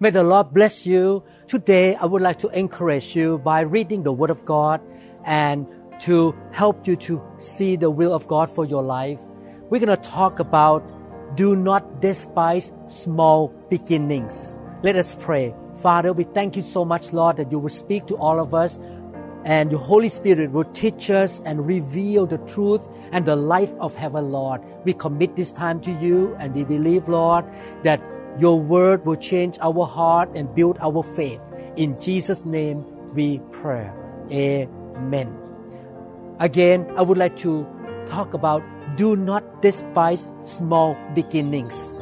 May 0.00 0.10
the 0.10 0.22
Lord 0.22 0.54
bless 0.54 0.86
you. 0.86 1.24
Today, 1.48 1.96
I 1.96 2.06
would 2.06 2.22
like 2.22 2.38
to 2.40 2.48
encourage 2.50 3.16
you 3.16 3.38
by 3.38 3.62
reading 3.62 4.04
the 4.04 4.12
Word 4.12 4.30
of 4.30 4.44
God 4.44 4.80
and 5.24 5.66
to 6.02 6.38
help 6.52 6.86
you 6.86 6.94
to 6.94 7.20
see 7.38 7.74
the 7.74 7.90
will 7.90 8.14
of 8.14 8.28
God 8.28 8.48
for 8.48 8.64
your 8.64 8.84
life. 8.84 9.18
We're 9.70 9.84
going 9.84 9.88
to 9.88 10.08
talk 10.08 10.38
about 10.38 10.88
do 11.34 11.56
not 11.56 12.00
despise 12.00 12.70
small 12.86 13.48
beginnings. 13.70 14.56
Let 14.84 14.94
us 14.94 15.16
pray. 15.18 15.52
Father, 15.82 16.12
we 16.12 16.22
thank 16.22 16.54
you 16.54 16.62
so 16.62 16.84
much, 16.84 17.12
Lord, 17.12 17.36
that 17.38 17.50
you 17.50 17.58
will 17.58 17.68
speak 17.68 18.06
to 18.06 18.16
all 18.18 18.38
of 18.38 18.54
us 18.54 18.78
and 19.44 19.72
your 19.72 19.80
Holy 19.80 20.10
Spirit 20.10 20.52
will 20.52 20.70
teach 20.74 21.10
us 21.10 21.42
and 21.44 21.66
reveal 21.66 22.24
the 22.24 22.38
truth 22.38 22.82
and 23.10 23.26
the 23.26 23.34
life 23.34 23.72
of 23.80 23.96
heaven, 23.96 24.30
Lord. 24.30 24.60
We 24.84 24.92
commit 24.92 25.34
this 25.34 25.50
time 25.50 25.80
to 25.80 25.90
you 25.90 26.36
and 26.38 26.54
we 26.54 26.62
believe, 26.62 27.08
Lord, 27.08 27.44
that 27.82 28.00
your 28.38 28.60
word 28.60 29.04
will 29.04 29.16
change 29.16 29.58
our 29.60 29.84
heart 29.86 30.30
and 30.34 30.54
build 30.54 30.78
our 30.80 31.02
faith. 31.02 31.40
In 31.76 32.00
Jesus' 32.00 32.44
name 32.44 32.84
we 33.14 33.40
pray. 33.50 33.90
Amen. 34.30 35.36
Again, 36.38 36.86
I 36.96 37.02
would 37.02 37.18
like 37.18 37.36
to 37.38 37.66
talk 38.06 38.34
about 38.34 38.62
do 38.96 39.16
not 39.16 39.62
despise 39.62 40.30
small 40.42 40.96
beginnings. 41.14 41.94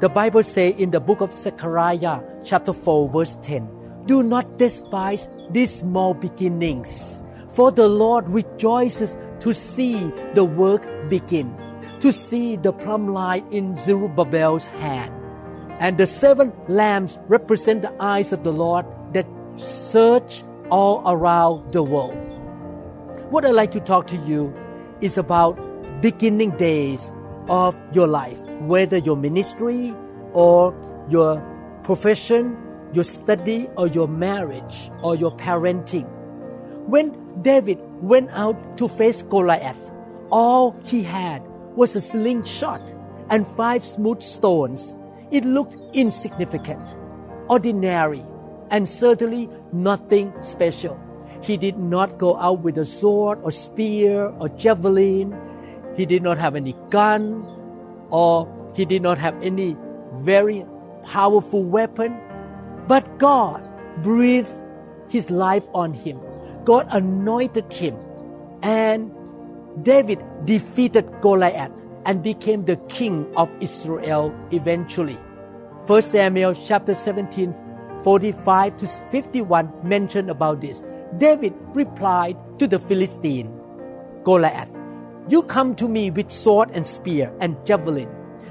The 0.00 0.08
Bible 0.08 0.42
says 0.42 0.74
in 0.78 0.90
the 0.90 1.00
book 1.00 1.20
of 1.20 1.32
Zechariah, 1.32 2.20
chapter 2.44 2.72
4, 2.72 3.08
verse 3.08 3.36
10, 3.42 3.68
do 4.06 4.22
not 4.22 4.58
despise 4.58 5.28
these 5.50 5.80
small 5.80 6.14
beginnings, 6.14 7.22
for 7.48 7.70
the 7.70 7.88
Lord 7.88 8.28
rejoices 8.28 9.18
to 9.40 9.52
see 9.52 10.12
the 10.34 10.44
work 10.44 10.86
begin, 11.08 11.54
to 12.00 12.12
see 12.12 12.56
the 12.56 12.72
plumb 12.72 13.12
line 13.12 13.46
in 13.50 13.74
Zerubbabel's 13.76 14.66
hand. 14.66 15.17
And 15.80 15.96
the 15.96 16.06
seven 16.06 16.52
lamps 16.66 17.18
represent 17.28 17.82
the 17.82 17.94
eyes 18.02 18.32
of 18.32 18.42
the 18.42 18.52
Lord 18.52 18.84
that 19.12 19.26
search 19.56 20.42
all 20.70 21.02
around 21.06 21.72
the 21.72 21.82
world. 21.82 22.16
What 23.30 23.44
I'd 23.44 23.54
like 23.54 23.70
to 23.72 23.80
talk 23.80 24.06
to 24.08 24.16
you 24.16 24.54
is 25.00 25.16
about 25.18 25.58
beginning 26.00 26.50
days 26.56 27.12
of 27.48 27.76
your 27.92 28.06
life, 28.06 28.38
whether 28.60 28.98
your 28.98 29.16
ministry 29.16 29.94
or 30.32 30.74
your 31.08 31.40
profession, 31.84 32.56
your 32.92 33.04
study 33.04 33.68
or 33.76 33.86
your 33.86 34.08
marriage 34.08 34.90
or 35.02 35.14
your 35.14 35.30
parenting. 35.36 36.08
When 36.86 37.42
David 37.42 37.78
went 38.02 38.30
out 38.30 38.78
to 38.78 38.88
face 38.88 39.22
Goliath, 39.22 39.78
all 40.30 40.74
he 40.84 41.02
had 41.02 41.42
was 41.76 41.94
a 41.94 42.00
slingshot 42.00 42.82
and 43.30 43.46
five 43.46 43.84
smooth 43.84 44.22
stones. 44.22 44.96
It 45.30 45.44
looked 45.44 45.76
insignificant, 45.92 46.84
ordinary, 47.48 48.24
and 48.70 48.88
certainly 48.88 49.48
nothing 49.72 50.32
special. 50.40 50.98
He 51.42 51.56
did 51.56 51.78
not 51.78 52.18
go 52.18 52.36
out 52.36 52.60
with 52.60 52.78
a 52.78 52.86
sword 52.86 53.38
or 53.42 53.52
spear 53.52 54.32
or 54.40 54.48
javelin. 54.48 55.36
He 55.96 56.06
did 56.06 56.22
not 56.22 56.38
have 56.38 56.56
any 56.56 56.74
gun 56.90 57.44
or 58.10 58.48
he 58.74 58.84
did 58.84 59.02
not 59.02 59.18
have 59.18 59.36
any 59.42 59.76
very 60.14 60.64
powerful 61.04 61.62
weapon. 61.62 62.18
But 62.86 63.18
God 63.18 63.62
breathed 64.02 64.50
his 65.08 65.30
life 65.30 65.64
on 65.74 65.92
him. 65.92 66.18
God 66.64 66.88
anointed 66.90 67.72
him. 67.72 67.96
And 68.62 69.12
David 69.82 70.18
defeated 70.44 71.06
Goliath 71.20 71.72
and 72.08 72.22
became 72.22 72.64
the 72.64 72.76
king 72.88 73.30
of 73.36 73.50
Israel 73.60 74.34
eventually. 74.50 75.18
1 75.86 76.02
Samuel 76.02 76.54
chapter 76.64 76.94
17, 76.94 77.54
45 78.02 78.76
to 78.78 78.86
51 79.12 79.70
mention 79.84 80.30
about 80.30 80.62
this. 80.62 80.82
David 81.18 81.52
replied 81.74 82.36
to 82.58 82.66
the 82.66 82.78
Philistine, 82.78 83.52
Goliath, 84.24 84.70
you 85.28 85.42
come 85.42 85.74
to 85.76 85.86
me 85.86 86.10
with 86.10 86.30
sword 86.30 86.70
and 86.72 86.86
spear 86.86 87.30
and 87.40 87.54
javelin, 87.66 88.08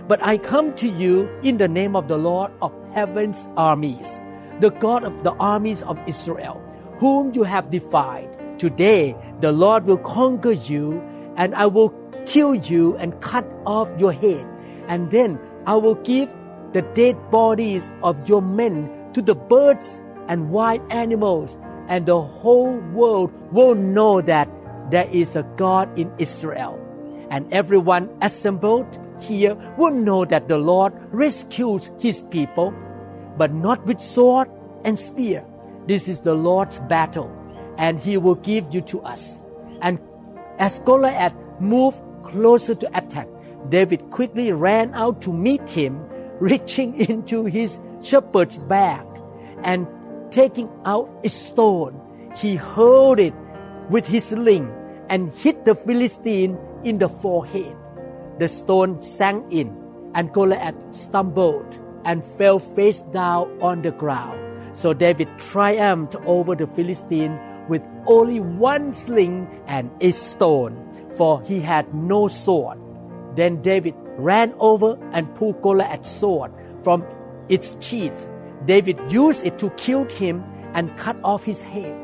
but 0.07 0.23
I 0.23 0.37
come 0.37 0.75
to 0.75 0.87
you 0.87 1.27
in 1.41 1.57
the 1.57 1.67
name 1.67 1.95
of 1.95 2.07
the 2.07 2.17
Lord 2.17 2.51
of 2.61 2.71
heaven's 2.93 3.47
armies, 3.57 4.21
the 4.59 4.69
God 4.69 5.03
of 5.03 5.23
the 5.23 5.33
armies 5.33 5.81
of 5.81 5.97
Israel, 6.07 6.61
whom 6.99 7.33
you 7.33 7.41
have 7.41 7.71
defied. 7.71 8.29
Today 8.59 9.15
the 9.41 9.51
Lord 9.51 9.85
will 9.85 9.97
conquer 9.97 10.51
you, 10.51 11.01
and 11.37 11.55
I 11.55 11.65
will 11.65 11.89
kill 12.27 12.55
you 12.55 12.95
and 12.97 13.19
cut 13.21 13.45
off 13.65 13.89
your 13.97 14.11
head, 14.11 14.45
and 14.87 15.09
then 15.11 15.39
I 15.65 15.75
will 15.75 15.95
give 15.95 16.29
the 16.73 16.81
dead 16.93 17.15
bodies 17.31 17.91
of 18.03 18.27
your 18.27 18.41
men 18.41 18.91
to 19.13 19.21
the 19.21 19.35
birds 19.35 20.01
and 20.27 20.51
wild 20.51 20.81
animals, 20.91 21.57
and 21.87 22.05
the 22.05 22.21
whole 22.21 22.77
world 22.91 23.31
will 23.51 23.75
know 23.75 24.21
that 24.21 24.49
there 24.91 25.07
is 25.09 25.35
a 25.35 25.43
God 25.55 25.97
in 25.97 26.11
Israel. 26.17 26.77
And 27.29 27.51
everyone 27.51 28.09
assembled 28.21 28.99
here 29.19 29.55
will 29.77 29.91
know 29.91 30.25
that 30.25 30.47
the 30.47 30.57
Lord 30.57 30.93
rescues 31.11 31.89
his 31.99 32.21
people, 32.21 32.73
but 33.37 33.53
not 33.53 33.85
with 33.85 33.99
sword 33.99 34.49
and 34.83 34.99
spear. 34.99 35.45
This 35.87 36.07
is 36.07 36.21
the 36.21 36.35
Lord's 36.35 36.79
battle, 36.79 37.31
and 37.77 37.99
he 37.99 38.17
will 38.17 38.35
give 38.35 38.73
you 38.73 38.81
to 38.81 39.01
us. 39.01 39.41
And 39.81 39.99
as 40.59 40.79
Goliath 40.79 41.33
moved 41.59 41.99
closer 42.27 42.75
to 42.75 42.97
attack, 42.97 43.27
David 43.69 44.09
quickly 44.11 44.51
ran 44.51 44.93
out 44.93 45.21
to 45.23 45.33
meet 45.33 45.67
him, 45.69 45.99
reaching 46.39 46.95
into 47.09 47.45
his 47.45 47.79
shepherd's 48.01 48.57
bag 48.57 49.05
and 49.63 49.87
taking 50.31 50.69
out 50.85 51.09
a 51.23 51.29
stone. 51.29 51.99
He 52.35 52.55
hurled 52.55 53.19
it 53.19 53.33
with 53.89 54.05
his 54.05 54.25
sling 54.25 54.71
and 55.09 55.31
hit 55.33 55.65
the 55.65 55.75
Philistine 55.75 56.57
in 56.83 56.99
the 56.99 57.09
forehead. 57.09 57.75
The 58.39 58.47
stone 58.47 59.01
sank 59.01 59.51
in, 59.51 59.75
and 60.13 60.31
Goliath 60.31 60.75
stumbled 60.91 61.79
and 62.05 62.23
fell 62.37 62.59
face 62.59 63.01
down 63.13 63.49
on 63.61 63.81
the 63.81 63.91
ground. 63.91 64.39
So 64.77 64.93
David 64.93 65.27
triumphed 65.39 66.15
over 66.25 66.55
the 66.55 66.67
Philistine 66.67 67.39
with 67.67 67.81
only 68.05 68.39
one 68.39 68.93
sling 68.93 69.47
and 69.67 69.91
a 70.01 70.11
stone, 70.11 70.75
for 71.15 71.41
he 71.43 71.59
had 71.59 71.93
no 71.93 72.27
sword. 72.27 72.79
Then 73.35 73.61
David 73.61 73.95
ran 74.17 74.53
over 74.59 74.97
and 75.11 75.33
pulled 75.35 75.61
Goliath's 75.61 76.09
sword 76.09 76.51
from 76.83 77.05
its 77.49 77.77
sheath. 77.79 78.29
David 78.65 78.99
used 79.11 79.45
it 79.45 79.59
to 79.59 79.69
kill 79.71 80.05
him 80.05 80.43
and 80.73 80.95
cut 80.97 81.17
off 81.23 81.43
his 81.43 81.63
head. 81.63 81.95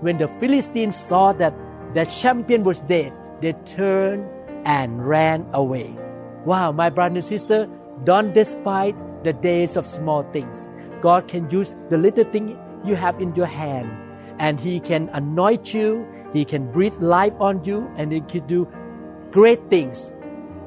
When 0.00 0.18
the 0.18 0.28
Philistines 0.40 0.96
saw 0.96 1.32
that 1.34 1.54
the 1.94 2.04
champion 2.04 2.62
was 2.62 2.80
dead, 2.82 3.12
they 3.40 3.54
turned 3.64 4.28
and 4.64 5.06
ran 5.06 5.46
away. 5.52 5.96
Wow, 6.44 6.72
my 6.72 6.90
brother 6.90 7.16
and 7.16 7.24
sister, 7.24 7.68
don't 8.04 8.32
despise 8.32 8.94
the 9.24 9.32
days 9.32 9.76
of 9.76 9.86
small 9.86 10.22
things. 10.22 10.68
God 11.00 11.28
can 11.28 11.50
use 11.50 11.74
the 11.90 11.98
little 11.98 12.24
thing 12.24 12.58
you 12.84 12.94
have 12.94 13.20
in 13.20 13.34
your 13.34 13.46
hand, 13.46 13.90
and 14.38 14.60
He 14.60 14.80
can 14.80 15.08
anoint 15.10 15.74
you, 15.74 16.06
He 16.32 16.44
can 16.44 16.70
breathe 16.70 16.96
life 17.00 17.34
on 17.40 17.64
you, 17.64 17.90
and 17.96 18.12
He 18.12 18.20
can 18.20 18.46
do 18.46 18.68
great 19.30 19.68
things. 19.70 20.12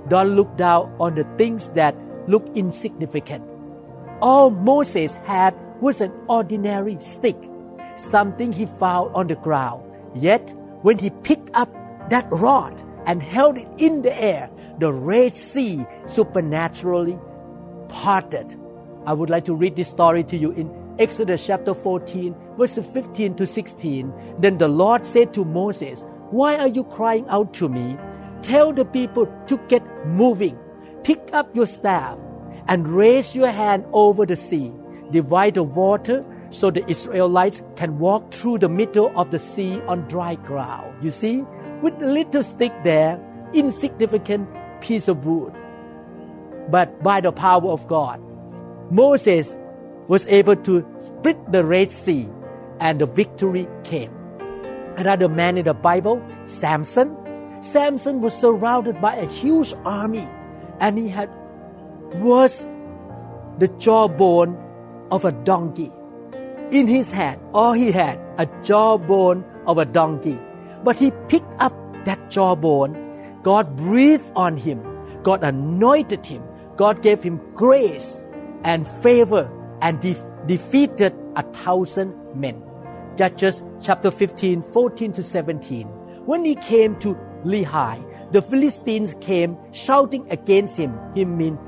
Don't 0.07 0.35
look 0.35 0.55
down 0.57 0.93
on 0.99 1.15
the 1.15 1.25
things 1.37 1.69
that 1.71 1.95
look 2.27 2.45
insignificant. 2.55 3.43
All 4.21 4.51
Moses 4.51 5.15
had 5.25 5.55
was 5.81 6.01
an 6.01 6.11
ordinary 6.27 6.97
stick, 6.99 7.37
something 7.95 8.53
he 8.53 8.67
found 8.79 9.15
on 9.15 9.27
the 9.27 9.35
ground. 9.35 9.83
Yet, 10.13 10.53
when 10.81 10.99
he 10.99 11.09
picked 11.09 11.49
up 11.53 11.69
that 12.09 12.27
rod 12.29 12.81
and 13.05 13.21
held 13.21 13.57
it 13.57 13.67
in 13.77 14.01
the 14.03 14.13
air, 14.21 14.49
the 14.79 14.91
Red 14.91 15.35
Sea 15.35 15.85
supernaturally 16.05 17.17
parted. 17.87 18.55
I 19.05 19.13
would 19.13 19.29
like 19.29 19.45
to 19.45 19.55
read 19.55 19.75
this 19.75 19.89
story 19.89 20.23
to 20.25 20.37
you 20.37 20.51
in 20.51 20.69
Exodus 21.01 21.47
chapter 21.47 21.73
14, 21.73 22.35
verses 22.59 22.85
15 22.93 23.33
to 23.33 23.47
16. 23.47 24.13
Then 24.37 24.59
the 24.59 24.67
Lord 24.67 25.03
said 25.03 25.33
to 25.33 25.43
Moses, 25.43 26.05
Why 26.29 26.55
are 26.57 26.67
you 26.67 26.83
crying 26.83 27.25
out 27.27 27.55
to 27.55 27.67
me? 27.67 27.97
Tell 28.43 28.71
the 28.71 28.85
people 28.85 29.25
to 29.47 29.57
get 29.67 29.81
moving. 30.05 30.59
Pick 31.03 31.33
up 31.33 31.55
your 31.55 31.65
staff 31.65 32.19
and 32.67 32.87
raise 32.87 33.33
your 33.33 33.49
hand 33.49 33.83
over 33.93 34.27
the 34.27 34.35
sea. 34.35 34.71
Divide 35.09 35.55
the 35.55 35.63
water 35.63 36.23
so 36.51 36.69
the 36.69 36.87
Israelites 36.87 37.63
can 37.75 37.97
walk 37.97 38.31
through 38.31 38.59
the 38.59 38.69
middle 38.69 39.11
of 39.15 39.31
the 39.31 39.39
sea 39.39 39.81
on 39.87 40.07
dry 40.07 40.35
ground. 40.35 41.03
You 41.03 41.09
see, 41.09 41.41
with 41.81 41.97
little 41.99 42.43
stick 42.43 42.73
there, 42.83 43.19
insignificant 43.55 44.47
piece 44.81 45.07
of 45.07 45.25
wood. 45.25 45.51
But 46.69 47.01
by 47.01 47.21
the 47.21 47.31
power 47.31 47.71
of 47.71 47.87
God, 47.87 48.21
Moses 48.91 49.57
was 50.07 50.25
able 50.27 50.55
to 50.55 50.85
split 50.99 51.37
the 51.51 51.63
Red 51.63 51.91
Sea 51.91 52.27
and 52.79 52.99
the 52.99 53.05
victory 53.05 53.67
came. 53.83 54.11
Another 54.97 55.29
man 55.29 55.57
in 55.57 55.65
the 55.65 55.73
Bible, 55.73 56.21
Samson. 56.45 57.15
Samson 57.61 58.21
was 58.21 58.33
surrounded 58.33 58.99
by 58.99 59.15
a 59.15 59.27
huge 59.27 59.73
army 59.85 60.27
and 60.79 60.97
he 60.97 61.07
had 61.07 61.29
was 62.15 62.67
the 63.59 63.67
jawbone 63.77 64.57
of 65.11 65.23
a 65.25 65.31
donkey. 65.31 65.91
In 66.71 66.87
his 66.87 67.11
hand, 67.11 67.39
all 67.53 67.73
he 67.73 67.91
had, 67.91 68.19
a 68.37 68.47
jawbone 68.63 69.45
of 69.67 69.77
a 69.77 69.85
donkey. 69.85 70.39
But 70.83 70.95
he 70.95 71.11
picked 71.27 71.61
up 71.61 71.73
that 72.05 72.31
jawbone. 72.31 73.39
God 73.43 73.75
breathed 73.75 74.31
on 74.35 74.57
him. 74.57 74.81
God 75.21 75.43
anointed 75.43 76.25
him. 76.25 76.43
God 76.75 77.01
gave 77.01 77.21
him 77.21 77.39
grace 77.53 78.25
and 78.63 78.87
favor 78.87 79.51
and 79.81 79.99
de- 79.99 80.15
defeated 80.47 81.13
a 81.35 81.43
thousand 81.43 82.15
men. 82.35 82.61
Judges 83.17 83.63
chapter 83.81 84.11
15, 84.11 84.61
14 84.61 85.13
to 85.13 85.23
17. 85.23 85.87
When 86.25 86.45
he 86.45 86.55
came 86.55 86.97
to 86.99 87.15
Lehi, 87.43 88.31
the 88.31 88.41
Philistines 88.41 89.15
came 89.19 89.57
shouting 89.73 90.29
against 90.31 90.77
him. 90.77 90.97
He 91.15 91.25
means 91.25 91.59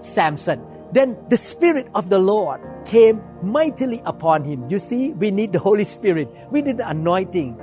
Samson. 0.00 0.62
Then 0.92 1.16
the 1.30 1.36
Spirit 1.38 1.88
of 1.94 2.10
the 2.10 2.18
Lord 2.18 2.60
came 2.84 3.22
mightily 3.42 4.02
upon 4.04 4.44
him. 4.44 4.68
You 4.68 4.78
see, 4.78 5.12
we 5.12 5.30
need 5.30 5.52
the 5.52 5.58
Holy 5.58 5.84
Spirit. 5.84 6.28
We 6.50 6.60
need 6.60 6.76
the 6.78 6.88
anointing. 6.88 7.58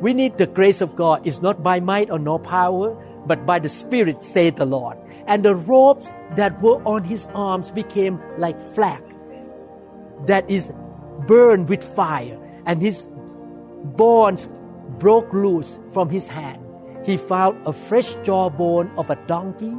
We 0.00 0.14
need 0.14 0.36
the 0.38 0.46
grace 0.46 0.80
of 0.80 0.96
God. 0.96 1.26
It's 1.26 1.40
not 1.40 1.62
by 1.62 1.78
might 1.80 2.10
or 2.10 2.18
no 2.18 2.38
power, 2.38 2.96
but 3.26 3.46
by 3.46 3.60
the 3.60 3.68
Spirit, 3.68 4.22
saith 4.22 4.56
the 4.56 4.66
Lord. 4.66 4.98
And 5.26 5.44
the 5.44 5.54
ropes 5.54 6.10
that 6.36 6.60
were 6.60 6.82
on 6.84 7.04
his 7.04 7.26
arms 7.34 7.70
became 7.70 8.20
like 8.38 8.58
flax 8.74 9.02
that 10.26 10.48
is 10.50 10.72
burned 11.26 11.68
with 11.68 11.84
fire, 11.84 12.38
and 12.66 12.80
his 12.80 13.06
bonds 13.96 14.48
broke 14.98 15.32
loose 15.32 15.78
from 15.92 16.08
his 16.08 16.26
hand. 16.26 16.62
He 17.04 17.16
found 17.16 17.64
a 17.66 17.72
fresh 17.72 18.14
jawbone 18.24 18.90
of 18.96 19.10
a 19.10 19.16
donkey, 19.26 19.72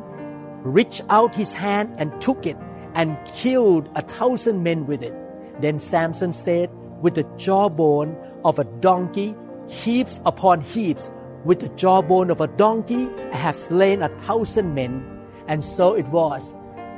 reached 0.63 1.01
out 1.09 1.35
his 1.35 1.53
hand 1.53 1.93
and 1.97 2.19
took 2.21 2.45
it, 2.45 2.57
and 2.93 3.17
killed 3.25 3.89
a 3.95 4.01
thousand 4.01 4.63
men 4.63 4.85
with 4.85 5.03
it. 5.03 5.13
Then 5.61 5.79
Samson 5.79 6.33
said, 6.33 6.69
With 7.01 7.15
the 7.15 7.25
jawbone 7.37 8.15
of 8.45 8.59
a 8.59 8.63
donkey, 8.63 9.35
heaps 9.67 10.21
upon 10.25 10.61
heaps, 10.61 11.11
with 11.43 11.59
the 11.59 11.69
jawbone 11.69 12.29
of 12.29 12.41
a 12.41 12.47
donkey, 12.47 13.09
I 13.31 13.37
have 13.37 13.55
slain 13.55 14.01
a 14.01 14.09
thousand 14.19 14.73
men. 14.73 15.05
And 15.47 15.63
so 15.63 15.93
it 15.95 16.07
was. 16.07 16.53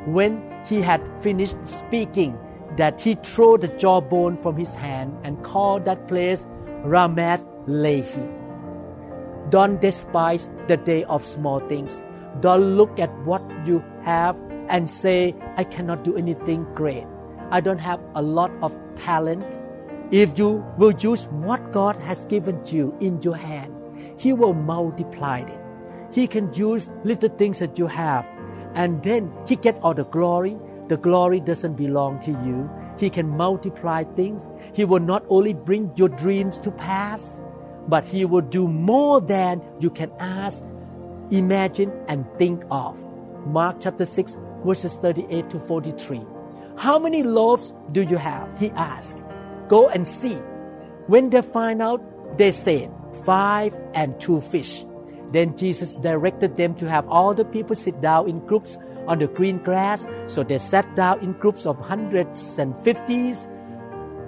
When 0.05 0.41
he 0.65 0.81
had 0.81 1.01
finished 1.21 1.55
speaking, 1.65 2.37
that 2.77 3.01
he 3.01 3.15
threw 3.15 3.57
the 3.57 3.67
jawbone 3.67 4.37
from 4.37 4.57
his 4.57 4.75
hand 4.75 5.17
and 5.23 5.43
called 5.43 5.85
that 5.85 6.07
place 6.07 6.45
Ramath 6.83 7.43
Lehi. 7.67 8.35
Don't 9.49 9.81
despise 9.81 10.49
the 10.67 10.77
day 10.77 11.03
of 11.05 11.25
small 11.25 11.59
things. 11.59 12.03
Don't 12.39 12.75
look 12.75 12.99
at 12.99 13.11
what 13.25 13.41
you 13.65 13.83
have 14.03 14.37
and 14.69 14.89
say, 14.89 15.35
I 15.57 15.63
cannot 15.63 16.03
do 16.03 16.15
anything 16.15 16.65
great. 16.75 17.05
I 17.49 17.59
don't 17.59 17.79
have 17.79 17.99
a 18.15 18.21
lot 18.21 18.51
of 18.61 18.75
talent. 18.95 19.43
If 20.11 20.37
you 20.37 20.63
will 20.77 20.93
use 20.93 21.25
what 21.25 21.71
God 21.71 21.95
has 21.97 22.27
given 22.27 22.61
you 22.67 22.95
in 22.99 23.21
your 23.23 23.35
hand, 23.35 23.73
He 24.17 24.33
will 24.33 24.53
multiply 24.53 25.39
it. 25.39 25.59
He 26.11 26.27
can 26.27 26.53
use 26.53 26.89
little 27.03 27.29
things 27.29 27.59
that 27.59 27.77
you 27.77 27.87
have, 27.87 28.25
and 28.75 29.01
then 29.03 29.33
He 29.47 29.55
get 29.55 29.79
all 29.81 29.95
the 29.95 30.05
glory. 30.05 30.57
The 30.89 30.97
glory 30.97 31.39
doesn't 31.39 31.75
belong 31.75 32.19
to 32.21 32.31
you. 32.31 32.69
He 32.97 33.11
can 33.11 33.29
multiply 33.29 34.03
things. 34.03 34.47
He 34.73 34.85
will 34.85 34.99
not 34.99 35.23
only 35.29 35.53
bring 35.53 35.91
your 35.95 36.09
dreams 36.09 36.59
to 36.59 36.71
pass, 36.71 37.39
but 37.87 38.03
He 38.03 38.25
will 38.25 38.41
do 38.41 38.67
more 38.67 39.21
than 39.21 39.61
you 39.79 39.91
can 39.91 40.11
ask, 40.19 40.65
imagine, 41.29 41.91
and 42.07 42.25
think 42.39 42.63
of. 42.71 42.97
Mark 43.45 43.77
chapter 43.79 44.03
6, 44.03 44.35
verses 44.65 44.97
38 44.97 45.49
to 45.51 45.59
43. 45.59 46.21
How 46.75 46.97
many 46.97 47.21
loaves 47.21 47.73
do 47.91 48.01
you 48.01 48.17
have? 48.17 48.49
He 48.59 48.71
asked. 48.71 49.21
Go 49.67 49.89
and 49.89 50.07
see. 50.07 50.37
When 51.05 51.29
they 51.29 51.43
find 51.43 51.83
out, 51.83 52.01
they 52.37 52.51
said, 52.51 52.91
Five 53.25 53.75
and 53.93 54.19
two 54.19 54.41
fish. 54.41 54.85
Then 55.31 55.55
Jesus 55.55 55.95
directed 55.95 56.57
them 56.57 56.73
to 56.75 56.89
have 56.89 57.07
all 57.07 57.33
the 57.35 57.45
people 57.45 57.75
sit 57.75 58.01
down 58.01 58.27
in 58.27 58.39
groups 58.45 58.77
on 59.09 59.19
the 59.19 59.27
green 59.27 59.57
grass. 59.57 60.07
So 60.27 60.43
they 60.43 60.59
sat 60.59 60.85
down 60.95 61.19
in 61.19 61.33
groups 61.33 61.65
of 61.65 61.77
hundreds 61.79 62.59
and 62.59 62.77
fifties, 62.85 63.47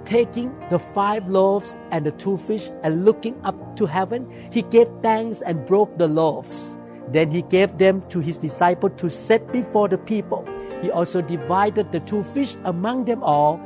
taking 0.04 0.52
the 0.68 0.78
five 0.78 1.28
loaves 1.28 1.76
and 1.92 2.04
the 2.04 2.10
two 2.10 2.36
fish 2.36 2.68
and 2.82 3.04
looking 3.04 3.38
up 3.44 3.76
to 3.76 3.86
heaven. 3.86 4.26
He 4.50 4.62
gave 4.62 4.88
thanks 5.00 5.40
and 5.40 5.64
broke 5.64 5.96
the 5.96 6.08
loaves. 6.08 6.76
Then 7.08 7.30
he 7.30 7.42
gave 7.42 7.78
them 7.78 8.02
to 8.08 8.18
his 8.18 8.38
disciples 8.38 8.92
to 8.96 9.08
set 9.08 9.52
before 9.52 9.88
the 9.88 9.98
people. 9.98 10.44
He 10.82 10.90
also 10.90 11.22
divided 11.22 11.92
the 11.92 12.00
two 12.00 12.24
fish 12.34 12.56
among 12.64 13.04
them 13.04 13.22
all. 13.22 13.60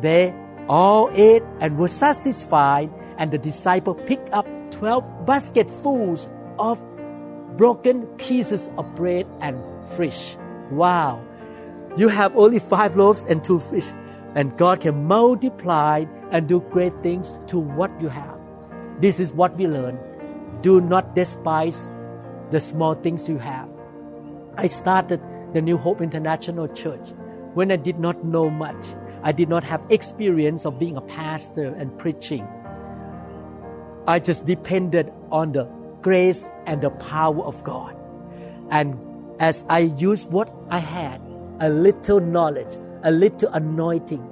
They 0.00 0.32
all 0.68 1.10
ate 1.12 1.42
and 1.58 1.76
were 1.76 1.88
satisfied, 1.88 2.90
and 3.18 3.32
the 3.32 3.38
disciple 3.38 3.94
picked 3.94 4.30
up 4.30 4.46
twelve 4.70 5.04
basketfuls 5.26 6.28
of 6.58 6.78
broken 7.56 8.06
pieces 8.16 8.70
of 8.78 8.86
bread 8.94 9.26
and 9.40 9.58
fish. 9.96 10.36
Wow. 10.72 11.24
You 11.96 12.08
have 12.08 12.34
only 12.36 12.58
five 12.58 12.96
loaves 12.96 13.24
and 13.26 13.44
two 13.44 13.60
fish, 13.60 13.86
and 14.34 14.56
God 14.56 14.80
can 14.80 15.04
multiply 15.04 16.04
and 16.30 16.48
do 16.48 16.60
great 16.70 16.94
things 17.02 17.34
to 17.48 17.58
what 17.58 17.90
you 18.00 18.08
have. 18.08 18.38
This 19.00 19.20
is 19.20 19.32
what 19.32 19.56
we 19.56 19.66
learn. 19.66 19.98
Do 20.62 20.80
not 20.80 21.14
despise 21.14 21.88
the 22.50 22.60
small 22.60 22.94
things 22.94 23.28
you 23.28 23.38
have. 23.38 23.68
I 24.56 24.66
started 24.66 25.20
the 25.52 25.60
New 25.60 25.76
Hope 25.76 26.00
International 26.00 26.68
Church 26.68 27.10
when 27.54 27.70
I 27.70 27.76
did 27.76 27.98
not 27.98 28.24
know 28.24 28.48
much. 28.48 28.86
I 29.22 29.32
did 29.32 29.48
not 29.48 29.64
have 29.64 29.84
experience 29.90 30.64
of 30.64 30.78
being 30.78 30.96
a 30.96 31.00
pastor 31.02 31.74
and 31.74 31.96
preaching. 31.98 32.46
I 34.06 34.18
just 34.18 34.46
depended 34.46 35.12
on 35.30 35.52
the 35.52 35.64
grace 36.00 36.46
and 36.66 36.80
the 36.80 36.90
power 36.90 37.44
of 37.44 37.62
God. 37.62 37.96
And 38.70 38.98
as 39.42 39.64
I 39.68 39.80
used 39.80 40.30
what 40.30 40.54
I 40.70 40.78
had, 40.78 41.20
a 41.58 41.68
little 41.68 42.20
knowledge, 42.20 42.78
a 43.02 43.10
little 43.10 43.48
anointing, 43.52 44.24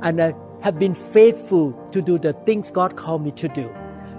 and 0.00 0.22
I 0.22 0.32
have 0.62 0.78
been 0.78 0.94
faithful 0.94 1.72
to 1.90 2.00
do 2.00 2.18
the 2.18 2.32
things 2.32 2.70
God 2.70 2.96
called 2.96 3.24
me 3.24 3.32
to 3.32 3.48
do. 3.48 3.68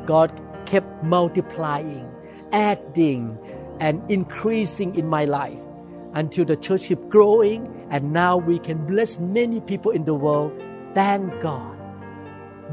God 0.06 0.30
kept 0.66 1.04
multiplying, 1.04 2.12
adding, 2.52 3.40
and 3.80 4.04
increasing 4.12 4.96
in 4.96 5.08
my 5.08 5.24
life 5.24 5.58
until 6.16 6.44
the 6.44 6.58
church 6.58 6.90
kept 6.90 7.08
growing, 7.08 7.88
and 7.90 8.12
now 8.12 8.36
we 8.36 8.60
can 8.60 8.86
bless 8.86 9.18
many 9.18 9.62
people 9.62 9.92
in 9.92 10.04
the 10.04 10.14
world. 10.14 10.52
Thank 10.94 11.42
God. 11.42 11.78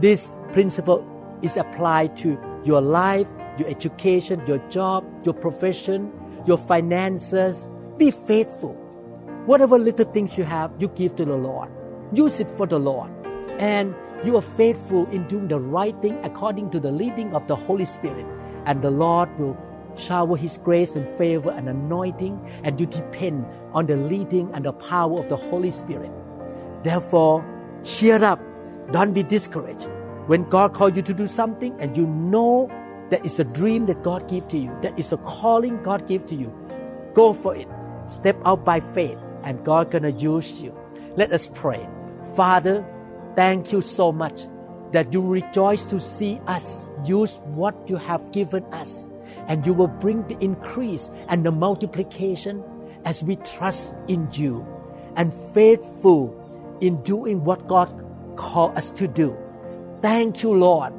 This 0.01 0.37
principle 0.53 1.07
is 1.43 1.57
applied 1.57 2.17
to 2.19 2.37
your 2.65 2.81
life, 2.81 3.29
your 3.57 3.69
education, 3.69 4.43
your 4.49 4.59
job, 4.69 5.05
your 5.25 5.35
profession, 5.35 6.13
your 6.47 6.59
finances. 6.59 7.69
Be 7.97 8.11
faithful. 8.11 8.75
Whatever 9.47 9.79
little 9.79 10.07
things 10.07 10.39
you 10.39 10.45
have, 10.45 10.71
you 10.79 10.89
give 10.89 11.17
to 11.17 11.25
the 11.25 11.37
Lord. 11.37 11.71
Use 12.13 12.41
it 12.41 12.49
for 12.57 12.67
the 12.67 12.79
Lord. 12.79 13.11
And 13.59 13.95
you 14.25 14.37
are 14.37 14.43
faithful 14.43 15.09
in 15.11 15.27
doing 15.29 15.49
the 15.49 15.59
right 15.59 16.01
thing 16.01 16.19
according 16.25 16.71
to 16.71 16.81
the 16.81 16.93
leading 16.93 17.35
of 17.35 17.47
the 17.49 17.57
Holy 17.57 17.85
Spirit. 17.85 18.27
And 18.67 18.83
the 18.83 18.91
Lord 18.91 19.29
will 19.39 19.57
shower 19.97 20.37
His 20.37 20.59
grace 20.59 20.95
and 20.95 21.09
favor 21.19 21.51
and 21.51 21.69
anointing, 21.69 22.41
and 22.65 22.79
you 22.79 22.87
depend 22.87 23.47
on 23.73 23.87
the 23.87 23.97
leading 23.97 24.53
and 24.55 24.65
the 24.65 24.73
power 24.73 25.19
of 25.19 25.29
the 25.29 25.37
Holy 25.37 25.71
Spirit. 25.71 26.11
Therefore, 26.85 27.45
cheer 27.85 28.23
up. 28.23 28.41
Don't 28.91 29.13
be 29.13 29.23
discouraged. 29.23 29.89
When 30.27 30.49
God 30.49 30.73
calls 30.73 30.95
you 30.97 31.03
to 31.03 31.15
do 31.15 31.27
something 31.27 31.75
and 31.81 31.97
you 31.97 32.07
know 32.07 32.71
that 33.13 33.27
is 33.27 33.39
a 33.39 33.45
dream 33.45 33.85
that 33.87 34.03
God 34.03 34.27
gave 34.27 34.49
to 34.49 34.57
you, 34.57 34.75
that 34.81 34.99
is 34.99 35.13
a 35.13 35.19
calling 35.19 35.83
God 35.83 36.09
gave 36.09 36.25
to 36.27 36.35
you, 36.35 36.51
go 37.13 37.35
for 37.35 37.55
it. 37.55 37.69
Step 38.07 38.41
out 38.47 38.65
by 38.65 38.81
faith, 38.81 39.19
and 39.45 39.63
God 39.65 39.91
gonna 39.91 40.09
use 40.09 40.63
you. 40.63 40.75
Let 41.15 41.31
us 41.31 41.47
pray. 41.53 41.87
Father, 42.35 42.83
thank 43.37 43.71
you 43.71 43.83
so 43.83 44.13
much 44.13 44.49
that 44.93 45.13
you 45.13 45.21
rejoice 45.21 45.85
to 45.87 46.01
see 46.01 46.41
us 46.47 46.89
use 47.05 47.37
what 47.45 47.77
you 47.87 47.97
have 47.97 48.33
given 48.33 48.65
us 48.73 49.11
and 49.49 49.67
you 49.67 49.75
will 49.75 49.89
bring 49.89 50.27
the 50.29 50.39
increase 50.41 51.11
and 51.29 51.45
the 51.45 51.53
multiplication 51.53 52.65
as 53.05 53.23
we 53.23 53.37
trust 53.37 53.95
in 54.09 54.29
you 54.33 54.67
and 55.17 55.35
faithful 55.53 56.33
in 56.81 57.03
doing 57.03 57.45
what 57.45 57.69
God 57.69 57.93
called 58.37 58.77
us 58.77 58.91
to 58.93 59.07
do. 59.07 59.37
Thank 60.01 60.43
you, 60.43 60.53
Lord, 60.53 60.93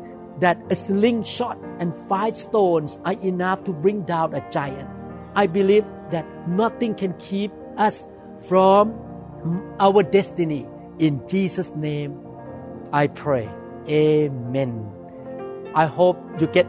that 0.43 0.59
a 0.69 0.75
slingshot 0.75 1.57
and 1.79 1.95
five 2.11 2.37
stones 2.37 2.99
are 3.05 3.15
enough 3.23 3.63
to 3.63 3.71
bring 3.71 4.03
down 4.03 4.35
a 4.35 4.43
giant. 4.51 4.89
I 5.35 5.47
believe 5.47 5.85
that 6.11 6.27
nothing 6.49 6.95
can 6.95 7.13
keep 7.13 7.49
us 7.77 8.05
from 8.49 8.91
our 9.79 10.03
destiny. 10.03 10.67
In 10.99 11.25
Jesus' 11.29 11.71
name, 11.75 12.19
I 12.91 13.07
pray. 13.07 13.47
Amen. 13.87 14.83
I 15.75 15.85
hope 15.85 16.19
you 16.41 16.47
get 16.47 16.67